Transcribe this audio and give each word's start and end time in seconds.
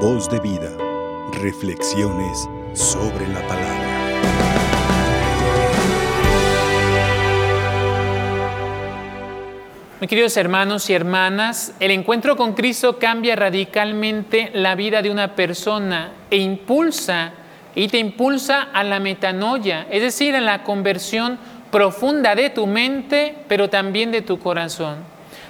Voz 0.00 0.28
de 0.28 0.38
vida. 0.40 0.70
Reflexiones 1.40 2.46
sobre 2.74 3.26
la 3.28 3.40
palabra. 3.48 3.86
Mis 9.98 10.10
queridos 10.10 10.36
hermanos 10.36 10.90
y 10.90 10.92
hermanas, 10.92 11.72
el 11.80 11.92
encuentro 11.92 12.36
con 12.36 12.52
Cristo 12.52 12.98
cambia 12.98 13.36
radicalmente 13.36 14.50
la 14.52 14.74
vida 14.74 15.00
de 15.00 15.10
una 15.10 15.34
persona 15.34 16.12
e 16.30 16.36
impulsa 16.36 17.32
y 17.74 17.88
te 17.88 17.96
impulsa 17.96 18.64
a 18.74 18.84
la 18.84 19.00
metanoia, 19.00 19.86
es 19.90 20.02
decir, 20.02 20.36
a 20.36 20.42
la 20.42 20.62
conversión 20.62 21.38
profunda 21.70 22.34
de 22.34 22.50
tu 22.50 22.66
mente, 22.66 23.34
pero 23.48 23.70
también 23.70 24.12
de 24.12 24.20
tu 24.20 24.38
corazón, 24.38 24.96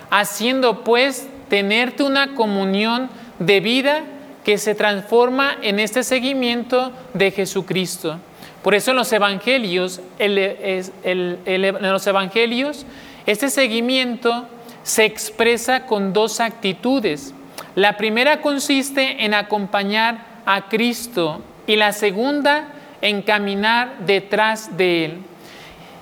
haciendo 0.08 0.84
pues 0.84 1.28
tenerte 1.48 2.04
una 2.04 2.36
comunión 2.36 3.10
de 3.40 3.58
vida 3.58 4.04
que 4.46 4.58
se 4.58 4.76
transforma 4.76 5.56
en 5.60 5.80
este 5.80 6.04
seguimiento 6.04 6.92
de 7.14 7.32
Jesucristo. 7.32 8.20
Por 8.62 8.76
eso 8.76 8.92
en 8.92 8.96
los 8.96 9.12
evangelios, 9.12 10.00
en 10.20 11.82
los 11.82 12.06
evangelios, 12.06 12.86
este 13.26 13.50
seguimiento 13.50 14.46
se 14.84 15.04
expresa 15.04 15.84
con 15.86 16.12
dos 16.12 16.38
actitudes. 16.38 17.34
La 17.74 17.96
primera 17.96 18.40
consiste 18.40 19.24
en 19.24 19.34
acompañar 19.34 20.24
a 20.46 20.68
Cristo 20.68 21.42
y 21.66 21.74
la 21.74 21.92
segunda 21.92 22.68
en 23.02 23.22
caminar 23.22 23.98
detrás 24.06 24.76
de 24.76 25.06
Él. 25.06 25.18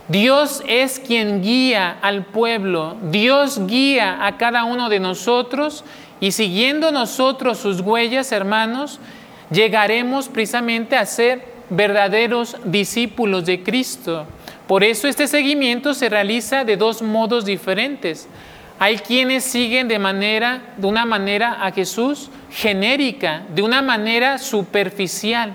Dios 0.09 0.63
es 0.67 1.01
quien 1.01 1.41
guía 1.41 1.97
al 2.03 2.27
pueblo, 2.27 2.97
Dios 3.11 3.67
guía 3.67 4.27
a 4.27 4.37
cada 4.37 4.65
uno 4.65 4.91
de 4.91 5.01
nosotros 5.01 5.83
y 6.21 6.33
siguiendo 6.33 6.93
nosotros 6.93 7.59
sus 7.59 7.81
huellas, 7.81 8.31
hermanos, 8.31 9.01
llegaremos 9.51 10.29
precisamente 10.29 10.97
a 10.97 11.07
ser 11.07 11.47
verdaderos 11.71 12.57
discípulos 12.65 13.47
de 13.47 13.63
Cristo. 13.63 14.27
Por 14.67 14.85
eso 14.85 15.09
este 15.09 15.27
seguimiento 15.27 15.95
se 15.95 16.11
realiza 16.11 16.65
de 16.65 16.77
dos 16.77 17.01
modos 17.01 17.47
diferentes. 17.47 18.29
Hay 18.79 18.99
quienes 18.99 19.45
siguen 19.45 19.89
de 19.89 19.99
manera 19.99 20.75
de 20.77 20.87
una 20.87 21.07
manera 21.07 21.65
a 21.65 21.73
Jesús 21.73 22.31
genérica, 22.51 23.45
de 23.55 23.63
una 23.63 23.81
manera 23.81 24.39
superficial. 24.39 25.55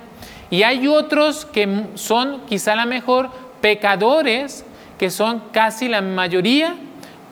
Y 0.49 0.63
hay 0.63 0.87
otros 0.87 1.45
que 1.45 1.85
son 1.93 2.41
quizá 2.47 2.75
la 2.75 2.85
mejor 2.85 3.29
pecadores, 3.61 4.65
que 4.97 5.09
son 5.09 5.41
casi 5.51 5.87
la 5.87 6.01
mayoría, 6.01 6.75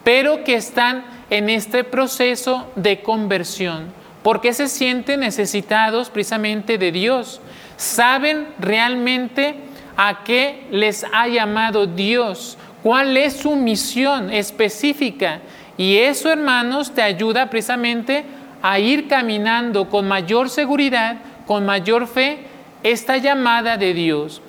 pero 0.04 0.44
que 0.44 0.56
están 0.56 1.04
en 1.30 1.50
este 1.50 1.84
proceso 1.84 2.72
de 2.76 3.02
conversión, 3.02 3.88
porque 4.24 4.54
se 4.54 4.68
sienten 4.68 5.20
necesitados 5.20 6.10
precisamente 6.10 6.78
de 6.78 6.92
Dios. 6.92 7.42
Saben 7.76 8.48
realmente 8.60 9.56
a 9.98 10.24
qué 10.24 10.66
les 10.72 11.06
ha 11.12 11.28
llamado 11.28 11.88
Dios, 11.88 12.58
cuál 12.84 13.18
es 13.18 13.34
su 13.34 13.56
misión 13.56 14.32
específica. 14.32 15.42
Y 15.78 15.98
eso, 15.98 16.32
hermanos, 16.32 16.94
te 16.94 17.02
ayuda 17.02 17.50
precisamente 17.50 18.24
a 18.62 18.80
ir 18.80 19.08
caminando 19.08 19.90
con 19.90 20.08
mayor 20.08 20.50
seguridad, 20.50 21.18
con 21.46 21.66
mayor 21.66 22.08
fe, 22.08 22.40
esta 22.84 23.18
llamada 23.18 23.78
de 23.78 23.94
Dios. 23.94 24.42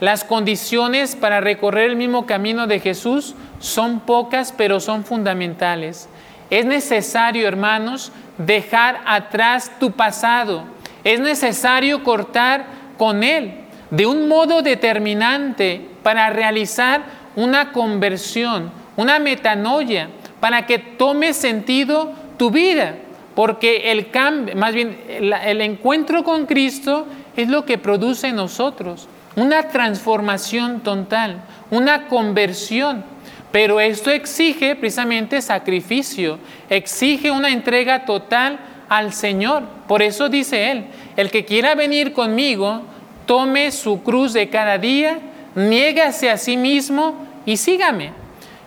Las 0.00 0.22
condiciones 0.22 1.16
para 1.16 1.40
recorrer 1.40 1.90
el 1.90 1.96
mismo 1.96 2.24
camino 2.24 2.68
de 2.68 2.78
Jesús 2.78 3.34
son 3.58 3.98
pocas, 4.00 4.54
pero 4.56 4.78
son 4.78 5.04
fundamentales. 5.04 6.08
Es 6.50 6.64
necesario, 6.64 7.48
hermanos, 7.48 8.12
dejar 8.38 9.00
atrás 9.06 9.72
tu 9.80 9.90
pasado. 9.90 10.64
Es 11.02 11.18
necesario 11.18 12.04
cortar 12.04 12.66
con 12.96 13.24
él 13.24 13.54
de 13.90 14.06
un 14.06 14.28
modo 14.28 14.62
determinante 14.62 15.88
para 16.04 16.30
realizar 16.30 17.02
una 17.34 17.72
conversión, 17.72 18.70
una 18.96 19.18
metanoia, 19.18 20.10
para 20.38 20.64
que 20.66 20.78
tome 20.78 21.32
sentido 21.32 22.12
tu 22.36 22.50
vida. 22.50 22.94
Porque 23.34 23.90
el 23.90 24.10
cambio, 24.10 24.54
más 24.54 24.74
bien 24.74 24.96
el 25.08 25.60
encuentro 25.60 26.22
con 26.22 26.46
Cristo 26.46 27.06
es 27.36 27.48
lo 27.48 27.64
que 27.64 27.78
produce 27.78 28.28
en 28.28 28.36
nosotros 28.36 29.08
una 29.38 29.68
transformación 29.68 30.80
total, 30.80 31.42
una 31.70 32.08
conversión. 32.08 33.04
Pero 33.52 33.80
esto 33.80 34.10
exige 34.10 34.74
precisamente 34.74 35.40
sacrificio, 35.40 36.38
exige 36.68 37.30
una 37.30 37.50
entrega 37.50 38.04
total 38.04 38.58
al 38.88 39.12
Señor. 39.12 39.62
Por 39.86 40.02
eso 40.02 40.28
dice 40.28 40.70
Él, 40.70 40.86
el 41.16 41.30
que 41.30 41.44
quiera 41.44 41.74
venir 41.74 42.12
conmigo, 42.12 42.82
tome 43.26 43.70
su 43.70 44.02
cruz 44.02 44.32
de 44.32 44.50
cada 44.50 44.76
día, 44.76 45.20
niégase 45.54 46.30
a 46.30 46.36
sí 46.36 46.56
mismo 46.56 47.14
y 47.46 47.56
sígame. 47.56 48.10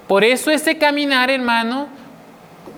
Por 0.08 0.24
eso 0.24 0.52
este 0.52 0.78
caminar, 0.78 1.30
hermano, 1.30 1.88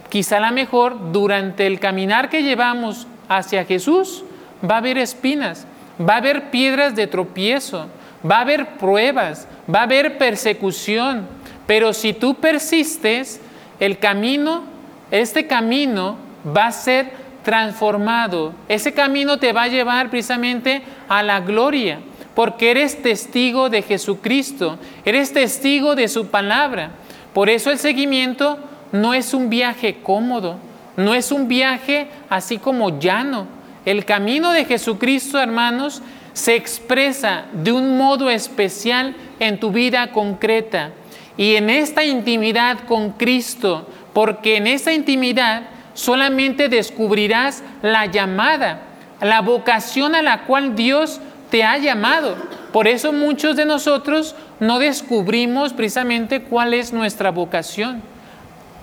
quizá 0.09 0.39
la 0.39 0.51
mejor, 0.51 1.11
durante 1.11 1.67
el 1.67 1.79
caminar 1.79 2.29
que 2.29 2.43
llevamos 2.43 3.07
hacia 3.29 3.65
Jesús, 3.65 4.25
va 4.69 4.75
a 4.75 4.77
haber 4.79 4.97
espinas, 4.97 5.67
va 5.99 6.15
a 6.15 6.17
haber 6.17 6.49
piedras 6.49 6.95
de 6.95 7.07
tropiezo, 7.07 7.87
va 8.29 8.37
a 8.37 8.41
haber 8.41 8.77
pruebas, 8.77 9.47
va 9.73 9.81
a 9.81 9.83
haber 9.83 10.17
persecución, 10.17 11.27
pero 11.67 11.93
si 11.93 12.13
tú 12.13 12.35
persistes, 12.35 13.39
el 13.79 13.97
camino, 13.99 14.63
este 15.11 15.47
camino 15.47 16.17
va 16.45 16.67
a 16.67 16.71
ser 16.71 17.11
transformado. 17.43 18.53
Ese 18.67 18.93
camino 18.93 19.37
te 19.37 19.53
va 19.53 19.63
a 19.63 19.67
llevar 19.67 20.09
precisamente 20.09 20.81
a 21.07 21.21
la 21.23 21.41
gloria, 21.41 21.99
porque 22.33 22.71
eres 22.71 23.01
testigo 23.01 23.69
de 23.69 23.81
Jesucristo, 23.81 24.77
eres 25.05 25.33
testigo 25.33 25.95
de 25.95 26.07
su 26.07 26.27
palabra. 26.27 26.91
Por 27.33 27.49
eso 27.49 27.71
el 27.71 27.77
seguimiento 27.77 28.57
no 28.91 29.13
es 29.13 29.33
un 29.33 29.49
viaje 29.49 29.97
cómodo, 30.01 30.57
no 30.95 31.13
es 31.13 31.31
un 31.31 31.47
viaje 31.47 32.07
así 32.29 32.57
como 32.57 32.99
llano, 32.99 33.47
el 33.85 34.05
camino 34.05 34.51
de 34.51 34.65
Jesucristo, 34.65 35.39
hermanos, 35.39 36.01
se 36.33 36.55
expresa 36.55 37.45
de 37.53 37.71
un 37.71 37.97
modo 37.97 38.29
especial 38.29 39.15
en 39.39 39.59
tu 39.59 39.71
vida 39.71 40.11
concreta 40.11 40.91
y 41.37 41.55
en 41.55 41.69
esta 41.69 42.03
intimidad 42.03 42.79
con 42.87 43.11
Cristo, 43.11 43.87
porque 44.13 44.57
en 44.57 44.67
esa 44.67 44.93
intimidad 44.93 45.63
solamente 45.93 46.69
descubrirás 46.69 47.63
la 47.81 48.07
llamada, 48.07 48.81
la 49.21 49.41
vocación 49.41 50.15
a 50.15 50.21
la 50.21 50.43
cual 50.43 50.75
Dios 50.75 51.19
te 51.49 51.63
ha 51.63 51.77
llamado. 51.77 52.35
Por 52.71 52.87
eso 52.87 53.13
muchos 53.13 53.55
de 53.55 53.65
nosotros 53.65 54.35
no 54.59 54.79
descubrimos 54.79 55.73
precisamente 55.73 56.41
cuál 56.41 56.73
es 56.73 56.93
nuestra 56.93 57.29
vocación. 57.29 58.01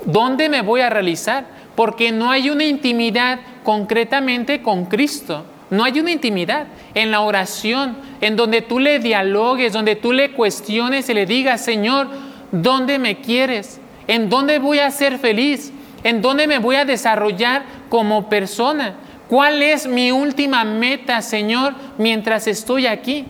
¿Dónde 0.04 0.48
me 0.48 0.62
voy 0.62 0.80
a 0.80 0.90
realizar? 0.90 1.46
Porque 1.74 2.12
no 2.12 2.30
hay 2.30 2.50
una 2.50 2.64
intimidad 2.64 3.40
concretamente 3.62 4.62
con 4.62 4.86
Cristo. 4.86 5.44
No 5.70 5.84
hay 5.84 6.00
una 6.00 6.10
intimidad 6.10 6.66
en 6.94 7.10
la 7.10 7.20
oración, 7.20 7.96
en 8.20 8.36
donde 8.36 8.62
tú 8.62 8.80
le 8.80 8.98
dialogues, 8.98 9.72
donde 9.72 9.96
tú 9.96 10.12
le 10.12 10.32
cuestiones 10.32 11.08
y 11.08 11.14
le 11.14 11.26
digas, 11.26 11.64
Señor, 11.64 12.08
¿dónde 12.50 12.98
me 12.98 13.20
quieres? 13.20 13.80
¿En 14.08 14.28
dónde 14.28 14.58
voy 14.58 14.80
a 14.80 14.90
ser 14.90 15.18
feliz? 15.18 15.72
¿En 16.02 16.22
dónde 16.22 16.46
me 16.46 16.58
voy 16.58 16.76
a 16.76 16.84
desarrollar 16.84 17.64
como 17.88 18.28
persona? 18.28 18.94
¿Cuál 19.28 19.62
es 19.62 19.86
mi 19.86 20.10
última 20.10 20.64
meta, 20.64 21.22
Señor, 21.22 21.74
mientras 21.98 22.48
estoy 22.48 22.86
aquí? 22.86 23.26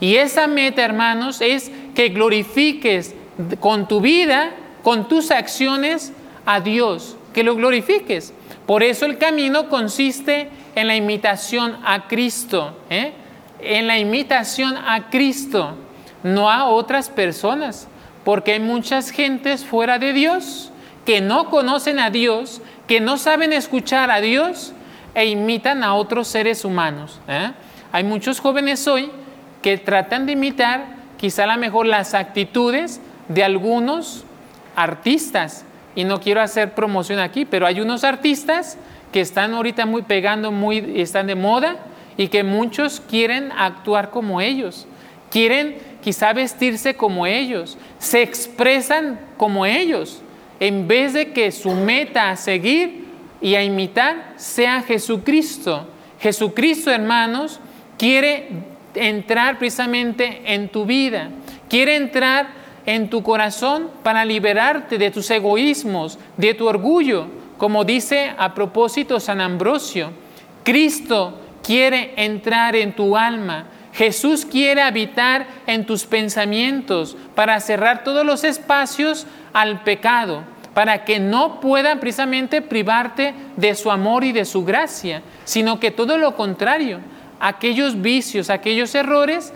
Y 0.00 0.16
esa 0.16 0.46
meta, 0.46 0.82
hermanos, 0.82 1.42
es 1.42 1.70
que 1.94 2.08
glorifiques 2.08 3.14
con 3.60 3.86
tu 3.86 4.00
vida, 4.00 4.50
con 4.82 5.08
tus 5.08 5.30
acciones 5.30 6.12
a 6.46 6.60
Dios, 6.60 7.16
que 7.34 7.44
lo 7.44 7.54
glorifiques. 7.54 8.32
Por 8.66 8.82
eso 8.82 9.06
el 9.06 9.18
camino 9.18 9.68
consiste 9.68 10.48
en 10.74 10.86
la 10.86 10.96
imitación 10.96 11.78
a 11.84 12.06
Cristo, 12.06 12.76
¿eh? 12.90 13.12
en 13.60 13.86
la 13.86 13.98
imitación 13.98 14.76
a 14.76 15.10
Cristo, 15.10 15.74
no 16.22 16.50
a 16.50 16.66
otras 16.66 17.08
personas, 17.08 17.88
porque 18.24 18.52
hay 18.52 18.60
muchas 18.60 19.10
gentes 19.10 19.64
fuera 19.64 19.98
de 19.98 20.12
Dios 20.12 20.70
que 21.04 21.20
no 21.20 21.50
conocen 21.50 21.98
a 21.98 22.10
Dios, 22.10 22.62
que 22.86 23.00
no 23.00 23.18
saben 23.18 23.52
escuchar 23.52 24.10
a 24.10 24.20
Dios 24.20 24.72
e 25.14 25.26
imitan 25.26 25.82
a 25.82 25.94
otros 25.94 26.28
seres 26.28 26.64
humanos. 26.64 27.20
¿eh? 27.28 27.50
Hay 27.90 28.04
muchos 28.04 28.40
jóvenes 28.40 28.86
hoy 28.86 29.10
que 29.60 29.78
tratan 29.78 30.26
de 30.26 30.32
imitar 30.32 30.86
quizá 31.18 31.44
a 31.44 31.46
lo 31.54 31.56
mejor 31.58 31.86
las 31.86 32.14
actitudes 32.14 33.00
de 33.28 33.44
algunos 33.44 34.24
artistas 34.76 35.64
y 35.94 36.04
no 36.04 36.20
quiero 36.20 36.40
hacer 36.40 36.74
promoción 36.74 37.18
aquí, 37.18 37.44
pero 37.44 37.66
hay 37.66 37.80
unos 37.80 38.04
artistas 38.04 38.78
que 39.12 39.20
están 39.20 39.52
ahorita 39.54 39.86
muy 39.86 40.02
pegando, 40.02 40.50
muy, 40.50 40.94
están 40.96 41.26
de 41.26 41.34
moda 41.34 41.76
y 42.16 42.28
que 42.28 42.42
muchos 42.42 43.00
quieren 43.00 43.52
actuar 43.52 44.10
como 44.10 44.40
ellos, 44.40 44.86
quieren 45.30 45.76
quizá 46.02 46.32
vestirse 46.32 46.94
como 46.94 47.26
ellos, 47.26 47.78
se 47.98 48.22
expresan 48.22 49.20
como 49.36 49.66
ellos, 49.66 50.22
en 50.60 50.88
vez 50.88 51.12
de 51.12 51.32
que 51.32 51.52
su 51.52 51.72
meta 51.72 52.30
a 52.30 52.36
seguir 52.36 53.06
y 53.40 53.54
a 53.54 53.64
imitar 53.64 54.34
sea 54.36 54.82
Jesucristo. 54.82 55.86
Jesucristo, 56.20 56.90
hermanos, 56.90 57.60
quiere 57.98 58.48
entrar 58.94 59.58
precisamente 59.58 60.42
en 60.44 60.68
tu 60.68 60.86
vida, 60.86 61.30
quiere 61.68 61.96
entrar 61.96 62.61
en 62.86 63.08
tu 63.10 63.22
corazón 63.22 63.90
para 64.02 64.24
liberarte 64.24 64.98
de 64.98 65.10
tus 65.10 65.30
egoísmos, 65.30 66.18
de 66.36 66.54
tu 66.54 66.66
orgullo, 66.66 67.26
como 67.58 67.84
dice 67.84 68.32
a 68.36 68.54
propósito 68.54 69.20
San 69.20 69.40
Ambrosio. 69.40 70.10
Cristo 70.64 71.38
quiere 71.62 72.12
entrar 72.16 72.76
en 72.76 72.92
tu 72.92 73.16
alma. 73.16 73.66
Jesús 73.92 74.44
quiere 74.44 74.82
habitar 74.82 75.46
en 75.66 75.86
tus 75.86 76.04
pensamientos 76.04 77.16
para 77.34 77.60
cerrar 77.60 78.04
todos 78.04 78.24
los 78.24 78.42
espacios 78.42 79.26
al 79.52 79.82
pecado, 79.82 80.42
para 80.74 81.04
que 81.04 81.20
no 81.20 81.60
puedan 81.60 82.00
precisamente 82.00 82.62
privarte 82.62 83.34
de 83.56 83.74
su 83.74 83.90
amor 83.90 84.24
y 84.24 84.32
de 84.32 84.44
su 84.44 84.64
gracia, 84.64 85.22
sino 85.44 85.78
que 85.78 85.90
todo 85.90 86.16
lo 86.16 86.34
contrario, 86.34 87.00
aquellos 87.38 88.00
vicios, 88.00 88.48
aquellos 88.50 88.94
errores, 88.94 89.52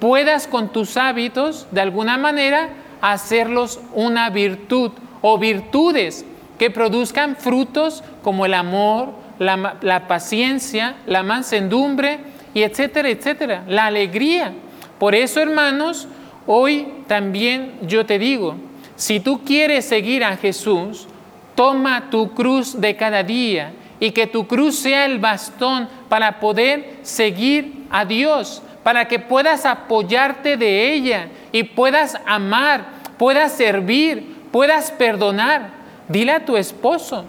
puedas 0.00 0.48
con 0.48 0.70
tus 0.70 0.96
hábitos 0.96 1.68
de 1.70 1.82
alguna 1.82 2.18
manera 2.18 2.70
hacerlos 3.00 3.80
una 3.94 4.30
virtud 4.30 4.92
o 5.22 5.38
virtudes 5.38 6.24
que 6.58 6.70
produzcan 6.70 7.36
frutos 7.36 8.02
como 8.22 8.44
el 8.44 8.54
amor, 8.54 9.10
la, 9.38 10.04
paciencia, 10.08 10.96
la 11.06 11.22
mansedumbre 11.22 12.18
y 12.52 12.62
etcétera, 12.62 13.08
etcétera, 13.08 13.64
la 13.68 13.86
alegría. 13.86 14.52
Por 14.98 15.14
eso, 15.14 15.40
hermanos, 15.40 16.08
hoy 16.46 16.86
también 17.06 17.72
yo 17.82 18.04
te 18.04 18.18
digo, 18.18 18.56
si 18.96 19.20
tú 19.20 19.42
quieres 19.44 19.86
seguir 19.86 20.24
a 20.24 20.36
Jesús, 20.36 21.08
toma 21.54 22.10
tu 22.10 22.32
cruz 22.34 22.78
de 22.78 22.96
cada 22.96 23.22
día 23.22 23.72
y 23.98 24.10
que 24.10 24.26
tu 24.26 24.46
cruz 24.46 24.76
sea 24.76 25.06
el 25.06 25.18
bastón 25.18 25.88
para 26.08 26.40
poder 26.40 26.98
seguir 27.02 27.86
a 27.90 28.04
Dios, 28.04 28.62
para 28.82 29.08
que 29.08 29.18
puedas 29.18 29.66
apoyarte 29.66 30.56
de 30.56 30.92
ella 30.92 31.28
y 31.52 31.64
puedas 31.64 32.18
amar, 32.26 32.84
puedas 33.18 33.52
servir, 33.52 34.36
puedas 34.50 34.90
perdonar. 34.90 35.70
Dile 36.08 36.32
a 36.32 36.44
tu 36.44 36.56
esposo, 36.56 37.24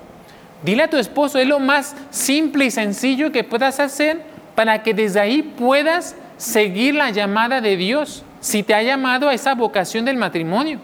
dile 0.63 0.83
a 0.83 0.89
tu 0.89 0.97
esposo, 0.97 1.39
es 1.39 1.47
lo 1.47 1.59
más 1.59 1.95
simple 2.09 2.65
y 2.65 2.71
sencillo 2.71 3.31
que 3.31 3.43
puedas 3.43 3.79
hacer 3.79 4.21
para 4.55 4.83
que 4.83 4.93
desde 4.93 5.19
ahí 5.19 5.43
puedas 5.43 6.15
seguir 6.37 6.95
la 6.95 7.11
llamada 7.11 7.61
de 7.61 7.77
Dios, 7.77 8.23
si 8.39 8.63
te 8.63 8.73
ha 8.73 8.81
llamado 8.81 9.29
a 9.29 9.33
esa 9.33 9.53
vocación 9.53 10.05
del 10.05 10.17
matrimonio. 10.17 10.79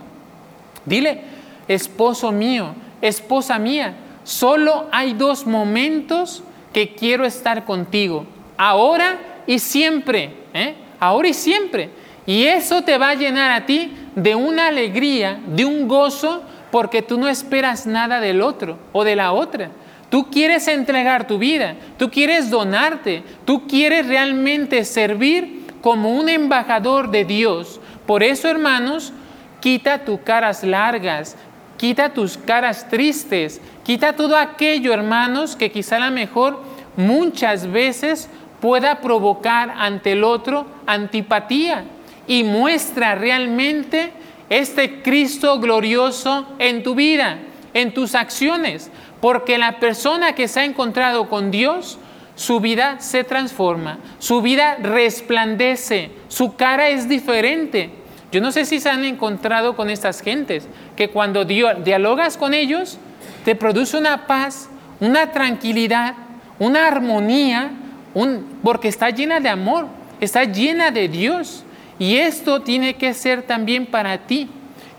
Dile, 0.85 1.21
esposo 1.67 2.31
mío, 2.31 2.75
esposa 3.01 3.57
mía, 3.57 3.95
solo 4.23 4.87
hay 4.91 5.13
dos 5.13 5.45
momentos 5.47 6.43
que 6.73 6.93
quiero 6.93 7.25
estar 7.25 7.65
contigo, 7.65 8.25
ahora 8.57 9.17
y 9.47 9.59
siempre, 9.59 10.33
¿eh? 10.57 10.75
ahora 10.99 11.29
y 11.29 11.33
siempre. 11.33 11.89
Y 12.25 12.43
eso 12.43 12.81
te 12.81 12.97
va 12.97 13.09
a 13.09 13.15
llenar 13.15 13.51
a 13.51 13.65
ti 13.65 13.91
de 14.15 14.35
una 14.35 14.67
alegría, 14.67 15.39
de 15.47 15.65
un 15.65 15.87
gozo, 15.87 16.43
porque 16.71 17.01
tú 17.01 17.17
no 17.17 17.29
esperas 17.29 17.87
nada 17.87 18.19
del 18.19 18.41
otro 18.41 18.77
o 18.91 19.03
de 19.03 19.15
la 19.15 19.31
otra. 19.31 19.71
Tú 20.09 20.29
quieres 20.29 20.67
entregar 20.67 21.27
tu 21.27 21.37
vida, 21.37 21.75
tú 21.97 22.09
quieres 22.09 22.49
donarte, 22.49 23.23
tú 23.45 23.67
quieres 23.67 24.07
realmente 24.07 24.83
servir 24.85 25.65
como 25.81 26.11
un 26.11 26.29
embajador 26.29 27.11
de 27.11 27.25
Dios. 27.25 27.79
Por 28.05 28.23
eso, 28.23 28.49
hermanos, 28.49 29.13
quita 29.59 30.05
tus 30.05 30.21
caras 30.21 30.63
largas, 30.63 31.35
quita 31.77 32.13
tus 32.13 32.37
caras 32.37 32.87
tristes, 32.89 33.61
quita 33.83 34.13
todo 34.13 34.37
aquello, 34.37 34.93
hermanos, 34.93 35.55
que 35.55 35.71
quizá 35.71 35.97
a 35.97 36.09
lo 36.09 36.11
mejor 36.11 36.61
muchas 36.95 37.71
veces 37.71 38.29
pueda 38.61 39.01
provocar 39.01 39.73
ante 39.77 40.13
el 40.13 40.23
otro 40.23 40.65
antipatía 40.85 41.85
y 42.27 42.43
muestra 42.43 43.15
realmente 43.15 44.11
este 44.49 45.01
Cristo 45.01 45.59
glorioso 45.59 46.45
en 46.59 46.83
tu 46.83 46.95
vida, 46.95 47.37
en 47.73 47.93
tus 47.93 48.15
acciones. 48.15 48.91
Porque 49.21 49.57
la 49.57 49.79
persona 49.79 50.33
que 50.33 50.47
se 50.47 50.59
ha 50.59 50.65
encontrado 50.65 51.29
con 51.29 51.51
Dios, 51.51 51.97
su 52.35 52.59
vida 52.59 52.99
se 52.99 53.23
transforma, 53.23 53.97
su 54.19 54.41
vida 54.41 54.75
resplandece, 54.75 56.11
su 56.27 56.55
cara 56.55 56.89
es 56.89 57.09
diferente. 57.09 57.89
Yo 58.31 58.41
no 58.41 58.51
sé 58.51 58.65
si 58.65 58.79
se 58.79 58.89
han 58.89 59.05
encontrado 59.05 59.75
con 59.75 59.89
estas 59.89 60.21
gentes, 60.21 60.67
que 60.95 61.09
cuando 61.09 61.45
dialogas 61.45 62.37
con 62.37 62.53
ellos, 62.53 62.99
te 63.43 63.55
produce 63.55 63.97
una 63.97 64.27
paz, 64.27 64.69
una 64.99 65.31
tranquilidad, 65.31 66.13
una 66.59 66.87
armonía, 66.87 67.71
porque 68.63 68.87
está 68.87 69.09
llena 69.09 69.39
de 69.39 69.49
amor, 69.49 69.87
está 70.19 70.43
llena 70.43 70.91
de 70.91 71.07
Dios. 71.07 71.63
Y 71.99 72.17
esto 72.17 72.61
tiene 72.61 72.95
que 72.95 73.13
ser 73.13 73.43
también 73.43 73.85
para 73.85 74.19
ti 74.19 74.47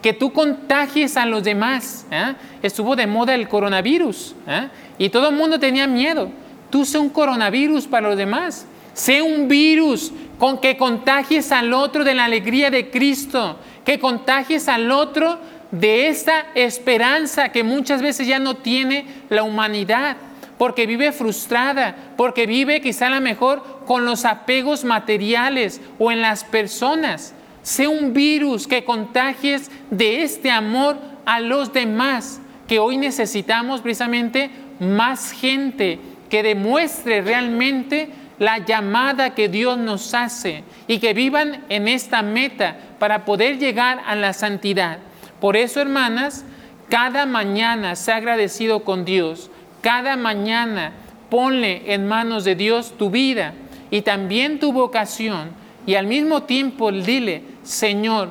que 0.03 0.12
tú 0.12 0.32
contagies 0.32 1.17
a 1.17 1.26
los 1.26 1.43
demás. 1.43 2.06
¿eh? 2.11 2.35
Estuvo 2.62 2.97
de 2.97 3.06
moda 3.06 3.35
el 3.35 3.49
coronavirus 3.49 4.35
¿eh? 4.47 4.69
y 4.99 5.09
todo 5.09 5.31
el 5.31 5.37
mundo 5.37 5.59
tenía 5.59 5.87
miedo. 5.87 6.31
Tú 6.70 6.85
sé 6.85 6.99
un 6.99 7.09
coronavirus 7.09 7.87
para 7.87 8.09
los 8.09 8.17
demás. 8.17 8.67
Sé 8.94 9.23
un 9.23 9.49
virus 9.49 10.12
con 10.38 10.59
que 10.59 10.76
contagies 10.76 11.53
al 11.53 11.73
otro 11.73 12.05
de 12.05 12.15
la 12.15 12.25
alegría 12.25 12.70
de 12.70 12.91
Cristo, 12.91 13.59
que 13.85 13.99
contagies 13.99 14.69
al 14.69 14.91
otro 14.91 15.38
de 15.70 16.09
esta 16.09 16.47
esperanza 16.55 17.50
que 17.50 17.62
muchas 17.62 18.03
veces 18.03 18.26
ya 18.26 18.38
no 18.38 18.56
tiene 18.56 19.06
la 19.29 19.43
humanidad, 19.43 20.17
porque 20.58 20.87
vive 20.87 21.12
frustrada, 21.12 21.96
porque 22.16 22.46
vive 22.46 22.81
quizá 22.81 23.06
a 23.06 23.10
lo 23.10 23.20
mejor 23.20 23.82
con 23.87 24.05
los 24.05 24.25
apegos 24.25 24.84
materiales 24.84 25.81
o 25.99 26.10
en 26.12 26.20
las 26.20 26.44
personas 26.44 27.34
sea 27.62 27.88
un 27.88 28.14
virus 28.14 28.66
que 28.66 28.84
contagies 28.84 29.70
de 29.90 30.22
este 30.22 30.50
amor 30.50 30.96
a 31.26 31.40
los 31.40 31.72
demás, 31.72 32.40
que 32.66 32.78
hoy 32.78 32.96
necesitamos 32.96 33.82
precisamente 33.82 34.50
más 34.81 35.32
gente 35.32 35.99
que 36.31 36.43
demuestre 36.43 37.20
realmente 37.20 38.08
la 38.38 38.58
llamada 38.58 39.34
que 39.34 39.49
Dios 39.49 39.76
nos 39.76 40.14
hace 40.14 40.64
y 40.87 40.99
que 40.99 41.12
vivan 41.12 41.64
en 41.69 41.88
esta 41.88 42.22
meta 42.22 42.78
para 42.99 43.25
poder 43.25 43.58
llegar 43.58 44.00
a 44.06 44.14
la 44.14 44.32
santidad. 44.32 44.99
Por 45.40 45.56
eso, 45.56 45.81
hermanas, 45.81 46.44
cada 46.88 47.26
mañana 47.26 47.93
ha 47.93 48.16
agradecido 48.16 48.84
con 48.84 49.05
Dios, 49.05 49.50
cada 49.81 50.17
mañana 50.17 50.93
ponle 51.31 51.93
en 51.93 52.07
manos 52.07 52.45
de 52.45 52.55
Dios 52.55 52.95
tu 52.99 53.11
vida 53.11 53.55
y 53.91 54.03
también 54.03 54.58
tu 54.58 54.73
vocación 54.73 55.51
y 55.89 55.94
al 55.94 56.06
mismo 56.06 56.43
tiempo 56.43 56.93
dile, 56.93 57.43
Señor, 57.63 58.29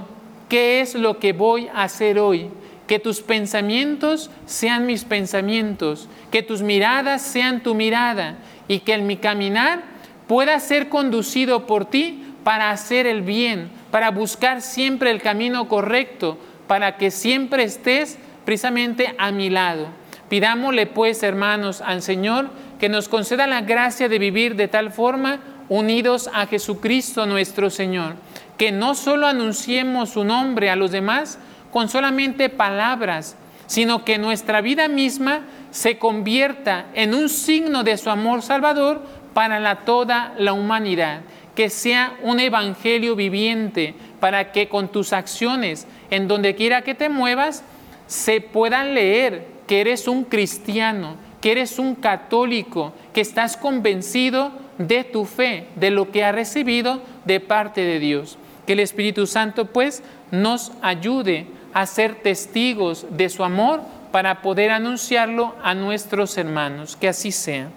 ¿qué 0.48 0.80
es 0.82 0.94
lo 0.94 1.18
que 1.18 1.34
voy 1.34 1.68
a 1.74 1.84
hacer 1.84 2.20
hoy? 2.20 2.50
Que 2.86 3.00
tus 3.00 3.22
pensamientos 3.22 4.30
sean 4.46 4.86
mis 4.86 5.06
pensamientos, 5.06 6.08
que 6.32 6.44
tus 6.44 6.62
miradas 6.62 7.24
sean 7.24 7.63
tu 7.63 7.74
mirada 7.74 8.38
y 8.68 8.82
que 8.82 8.94
en 8.94 9.08
mi 9.08 9.18
caminar 9.18 9.82
pueda 10.27 10.60
ser 10.60 10.89
conducido 10.89 11.66
por 11.66 11.86
ti 11.86 12.24
para 12.44 12.70
hacer 12.70 13.08
el 13.08 13.24
bien, 13.24 13.72
para 13.89 14.12
buscar 14.12 14.62
siempre 14.62 15.10
el 15.10 15.22
camino 15.22 15.68
correcto, 15.68 16.38
para 16.68 16.98
que 16.98 17.10
siempre 17.10 17.63
estés 17.63 18.20
precisamente 18.46 19.16
a 19.18 19.32
mi 19.32 19.50
lado. 19.50 19.88
Pidámosle 20.29 20.88
pues, 20.88 21.24
hermanos, 21.24 21.81
al 21.81 22.01
Señor 22.01 22.50
que 22.79 22.89
nos 22.89 23.07
conceda 23.07 23.48
la 23.48 23.62
gracia 23.62 24.10
de 24.10 24.19
vivir 24.19 24.55
de 24.55 24.67
tal 24.67 24.91
forma 24.91 25.39
unidos 25.69 26.29
a 26.34 26.46
Jesucristo 26.48 27.25
nuestro 27.25 27.69
Señor, 27.69 28.15
que 28.57 28.72
no 28.72 28.96
solo 28.96 29.27
anunciemos 29.27 30.10
su 30.10 30.24
nombre 30.24 30.69
a 30.69 30.75
los 30.75 30.91
demás 30.91 31.39
con 31.72 31.89
solamente 31.89 32.50
palabras, 32.50 33.36
sino 33.67 34.05
que 34.05 34.17
nuestra 34.17 34.62
vida 34.62 34.88
misma 34.88 35.41
se 35.72 35.98
convierta 35.98 36.86
en 36.93 37.13
un 37.13 37.29
signo 37.29 37.84
de 37.84 37.98
su 37.98 38.10
amor 38.10 38.41
salvador 38.41 39.01
para 39.34 39.60
la, 39.60 39.77
toda 39.77 40.34
la 40.38 40.53
humanidad, 40.53 41.22
que 41.53 41.69
sea 41.69 42.17
un 42.24 42.39
evangelio 42.39 43.15
viviente, 43.15 43.93
para 44.19 44.51
que 44.51 44.69
con 44.69 44.88
tus 44.88 45.13
acciones, 45.13 45.86
en 46.10 46.27
donde 46.27 46.55
quiera 46.55 46.81
que 46.81 46.96
te 46.96 47.10
muevas, 47.10 47.63
se 48.07 48.41
puedan 48.41 48.93
leer 48.93 49.57
que 49.67 49.81
eres 49.81 50.07
un 50.07 50.24
cristiano, 50.24 51.15
que 51.41 51.51
eres 51.51 51.77
un 51.77 51.93
católico, 51.95 52.93
que 53.13 53.21
estás 53.21 53.57
convencido 53.57 54.51
de 54.77 55.03
tu 55.03 55.25
fe, 55.25 55.67
de 55.75 55.91
lo 55.91 56.12
que 56.12 56.24
ha 56.24 56.31
recibido 56.31 57.01
de 57.25 57.39
parte 57.39 57.81
de 57.81 58.00
Dios. 58.00 58.38
Que 58.65 58.74
el 58.74 58.79
Espíritu 58.79 59.27
Santo 59.27 59.65
pues 59.65 60.03
nos 60.31 60.71
ayude 60.81 61.47
a 61.74 61.86
ser 61.86 62.15
testigos 62.15 63.05
de 63.12 63.29
su 63.29 63.43
amor 63.43 63.81
para 64.12 64.41
poder 64.41 64.71
anunciarlo 64.71 65.53
a 65.62 65.75
nuestros 65.75 66.38
hermanos. 66.38 66.95
Que 66.95 67.09
así 67.09 67.31
sea. 67.31 67.69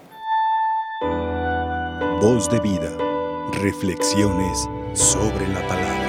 Voz 2.21 2.49
de 2.49 2.59
vida. 2.59 2.89
Reflexiones 3.53 4.67
sobre 4.93 5.47
la 5.49 5.67
palabra. 5.67 6.00